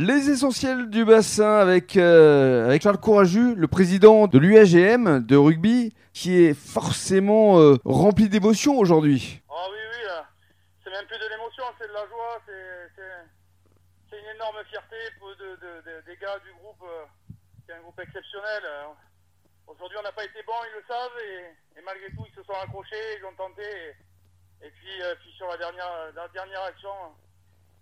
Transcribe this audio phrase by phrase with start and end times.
[0.00, 5.92] Les essentiels du bassin avec, euh, avec Charles Courageux, le président de l'UAGM de rugby,
[6.12, 9.42] qui est forcément euh, rempli d'émotions aujourd'hui.
[9.50, 10.22] Ah oui, oui, là.
[10.84, 12.54] c'est même plus de l'émotion, c'est de la joie, c'est-
[14.18, 17.04] une énorme fierté pour de, de- de- des gars du groupe, euh,
[17.66, 18.62] c'est un groupe exceptionnel.
[18.64, 18.86] euh.
[19.66, 22.54] Aujourd'hui, on n'a pas été bon, ils le savent, et, malgré tout, ils se sont
[22.62, 23.66] accrochés, ils ont tenté.
[24.62, 26.94] Et, puis, euh, sur la dernière, action,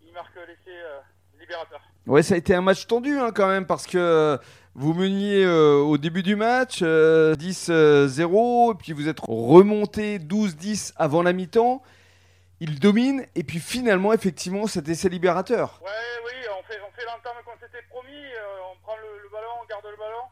[0.03, 1.01] ils marquent l'essai euh,
[1.41, 1.81] libérateur.
[2.07, 4.37] Ouais, ça a été un match tendu hein, quand même parce que euh,
[4.75, 10.93] vous meniez euh, au début du match euh, 10-0 et puis vous êtes remonté 12-10
[10.97, 11.83] avant la mi-temps.
[12.61, 15.81] Il domine et puis finalement effectivement cet essai libérateur.
[15.85, 15.91] Ouais,
[16.25, 18.09] oui, on fait, on fait l'entame qu'on s'était promis.
[18.15, 20.25] euh, on prend le, le ballon, on garde le ballon.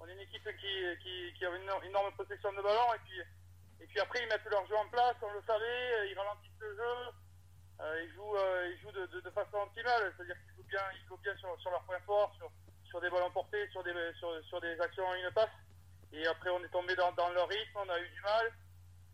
[0.00, 2.88] On est une équipe qui, qui, qui a une énorme- possession de ballon.
[2.96, 3.18] Et puis,
[3.82, 5.62] et puis après, ils mettent leur jeu en place, on le savait.
[6.02, 6.94] euh, Ils ralentissent le jeu.
[7.80, 9.30] euh, ils jouent, euh, ils jouent de, de, de
[10.02, 10.12] optimale.
[10.16, 12.50] C'est-à-dire qu'ils jouent bien, ils bien sur, sur leurs points forts, sur,
[12.84, 15.50] sur des ballons portés, sur des, sur, sur des actions en une passe.
[16.12, 18.52] Et après, on est tombé dans, dans leur rythme, on a eu du mal.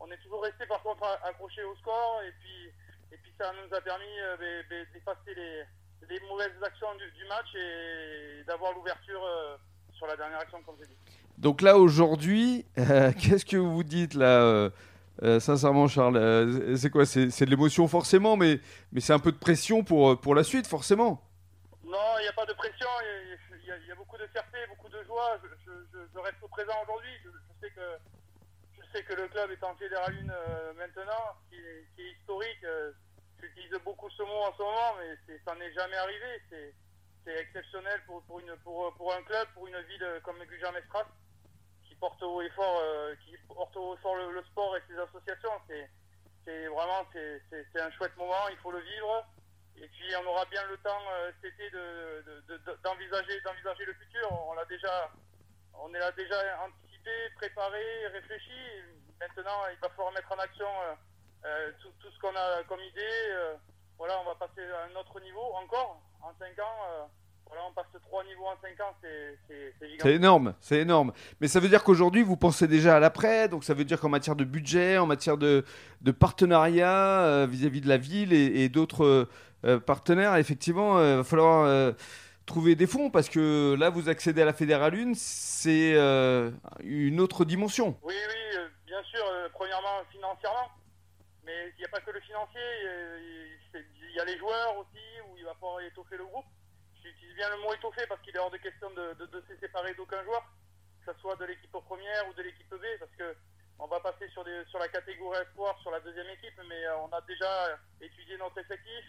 [0.01, 2.23] On est toujours resté par contre accroché au score.
[2.23, 2.67] Et puis,
[3.13, 5.63] et puis ça nous a permis euh, ben, ben, d'effacer les,
[6.09, 9.57] les mauvaises actions du, match et d'avoir l'ouverture euh,
[9.93, 10.97] sur la dernière action, comme j'ai dit.
[11.37, 14.71] Donc là aujourd'hui, euh, qu'est-ce que vous vous dites là
[15.23, 18.61] euh, Sincèrement Charles, euh, c'est quoi C'est de l'émotion forcément, mais,
[18.93, 21.23] mais c'est un peu de pression pour, euh, pour la suite forcément.
[21.85, 25.03] Non, il n'y a pas de pression, il y, a- beaucoup de fierté, beaucoup de
[25.05, 25.39] joie.
[25.43, 27.11] Je, reste au présent aujourd'hui.
[27.25, 27.31] Je,
[27.61, 27.81] sais que,
[28.79, 32.13] je sais que le club est en fédéral 1 euh, maintenant, qui est, qui est
[32.13, 32.65] historique.
[33.41, 36.43] J'utilise beaucoup ce mot en ce moment, mais ça n'est jamais arrivé.
[36.51, 41.07] C'est exceptionnel pour, pour, une, pour, pour un club, pour une ville comme Gujan-Mestras,
[41.87, 42.83] qui porte haut et fort
[44.17, 45.51] le, le sport et ses associations.
[46.47, 46.69] C'est
[47.13, 49.27] c'est un chouette moment, il faut le vivre.
[49.77, 53.41] Et puis on aura bien le temps euh, cet été de- de- de- d'envisager
[53.87, 54.33] le futur.
[54.49, 55.11] On l'a déjà
[55.81, 58.83] on est là déjà anticipé, préparé, réfléchi.
[59.21, 60.95] Maintenant, il va falloir mettre en action euh,
[61.45, 63.47] euh, tout, tout ce qu'on a comme idée.
[63.97, 67.09] Voilà, on va passer à un autre niveau encore en 5 ans.
[67.49, 68.95] Euh, voilà, on passe trois niveaux en 5 ans,
[70.03, 71.13] c'est énorme, c'est énorme.
[71.41, 74.09] Mais ça veut dire qu'aujourd'hui, vous pensez déjà à l'après, donc ça veut dire qu'en
[74.09, 75.65] matière de budget, en matière de,
[76.01, 79.29] de partenariat euh, vis-à-vis de la ville et, et d'autres euh,
[79.65, 81.93] euh, partenaires, effectivement, il va falloir euh,
[82.47, 86.51] trouver des fonds parce que là, vous accédez à la Fédérale 1, c'est euh,
[86.83, 87.97] une autre dimension.
[88.03, 90.69] Oui, oui, euh, bien sûr, euh, premièrement financièrement,
[91.45, 93.19] mais il n'y a pas que le financier, euh,
[93.75, 96.47] il y a les joueurs aussi, où il va falloir étoffer le groupe.
[97.03, 99.15] J'utilise bien le mot étoffer parce qu'il est hors de question de,
[99.49, 100.43] se séparer d'aucun joueur,
[101.05, 103.37] que ce soit de l'équipe première ou de l'équipe B, parce que
[103.79, 107.21] on va passer sur, la catégorie espoir, sur la deuxième équipe, mais euh, on a
[107.23, 109.05] déjà étudié notre effectif.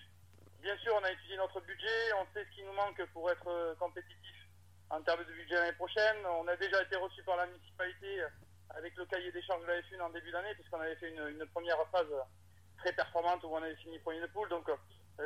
[0.61, 3.47] Bien sûr, on a étudié notre budget, on sait ce qui nous manque pour être
[3.47, 4.35] euh, compétitif
[4.91, 6.17] en termes de budget l'année prochaine.
[6.25, 8.23] On a déjà été reçu par la municipalité
[8.71, 11.45] avec le cahier des charges de la F1 en début d'année, puisqu'on avait fait une,
[11.47, 12.13] première phase
[12.77, 14.49] très performante où on avait fini premier de poule.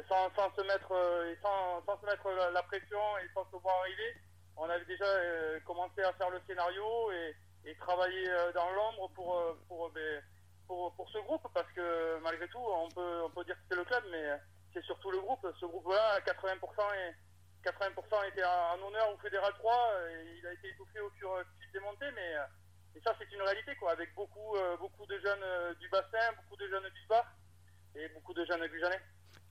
[0.08, 3.80] Sans, sans se mettre, euh, sans, sans se mettre la, pression et sans se voir
[3.80, 4.16] arriver,
[4.58, 9.10] on avait déjà euh, commencé à faire le scénario et, et travailler euh, dans l'ombre
[9.16, 10.24] pour, euh, pour, euh, ben,
[10.68, 13.76] pour, pour ce groupe, parce que malgré tout, on peut, on peut dire que c'est
[13.76, 14.38] le club, mais euh,
[14.74, 15.46] c'est surtout le groupe.
[15.60, 17.16] Ce groupe-là, 80%, est,
[17.64, 21.42] 80 était en, honneur au Fédéral 3, et il a été étouffé au fur et
[21.42, 21.54] à mesure
[22.16, 22.46] mais euh,
[22.96, 26.34] et ça c'est une réalité, quoi, avec beaucoup, euh, beaucoup de jeunes euh, du bassin,
[26.38, 27.26] beaucoup de jeunes du bas
[27.96, 29.02] et beaucoup de jeunes gujanais.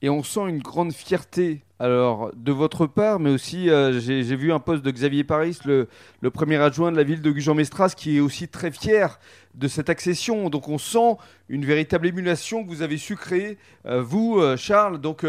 [0.03, 4.51] Et on sent une grande fierté alors de votre part, mais aussi euh, j'ai vu
[4.51, 5.87] un poste de Xavier Paris, le,
[6.29, 9.17] premier adjoint de la ville de Gujan-Mestras, qui est aussi très fier
[9.55, 10.49] de cette accession.
[10.49, 11.15] Donc on sent
[11.47, 14.99] une véritable émulation que vous avez su créer, euh, vous, euh, Charles.
[14.99, 15.25] Donc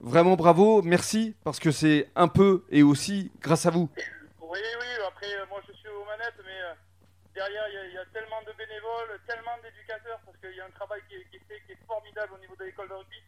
[0.00, 3.90] vraiment bravo, merci, parce que c'est un peu et aussi grâce à vous.
[4.40, 6.60] Oui, oui, après, moi je suis aux manettes, mais
[7.34, 10.60] derrière, il y, a- il y a tellement de bénévoles, tellement d'éducateurs, parce qu'il y
[10.60, 12.88] a un travail qui est, qui est fait, qui est formidable au niveau de l'école
[12.88, 13.20] de rugby.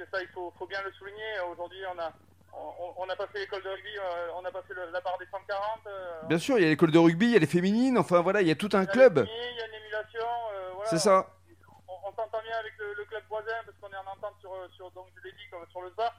[0.00, 1.40] Que ça, il faut, faut bien le souligner.
[1.52, 2.10] Aujourd'hui, on a,
[2.54, 5.26] on, on a passé l'école de rugby, euh, on a passé le- la barre des
[5.26, 5.86] 140.
[5.86, 8.20] euh, Bien sûr, il y a l'école de rugby, il y a les féminines, enfin
[8.22, 9.26] voilà, il y a tout un il y a club.
[9.28, 10.24] Il y a une émulation.
[10.54, 10.88] euh, voilà.
[10.88, 11.28] C'est ça.
[11.86, 14.54] On, on s'entend bien avec le, le club voisin, parce qu'on est en entente sur,
[14.54, 16.14] euh, sur donc, je l'ai dit, comme sur le SBA.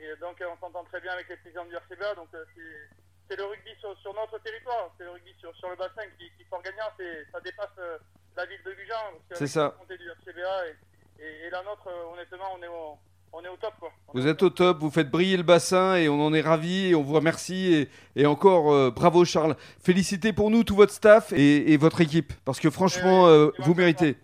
[0.00, 2.14] Et donc, on s'entend très bien avec les présidents du RCBA.
[2.16, 6.02] Donc, c'est- le rugby sur, sur notre territoire, c'est le rugby sur, sur le bassin
[6.18, 6.90] qui, qui sort gagnant.
[7.32, 7.98] Ça dépasse euh,
[8.36, 9.18] la ville de Gujan.
[9.32, 9.72] C'est ça.
[9.74, 10.76] la montée du RCBA et,
[11.18, 12.98] et- et la nôtre, euh, honnêtement, on est au,
[13.32, 13.72] on est au top.
[13.80, 13.90] Quoi.
[14.08, 16.88] On Vous êtes au top, vous faites briller le bassin et on en est ravis
[16.90, 17.74] et on vous remercie.
[18.16, 19.56] Et, et encore euh, bravo Charles.
[19.82, 23.50] Félicitez pour nous tout votre staff et, et votre équipe parce que franchement, Et- euh,
[23.60, 24.16] vous méritez.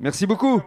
[0.00, 0.60] Merci beaucoup.